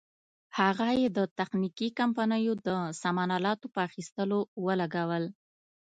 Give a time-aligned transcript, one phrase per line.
[0.59, 2.69] هغه یې د تخنیکي کمپنیو د
[3.01, 5.23] سامان الاتو په اخیستلو ولګول.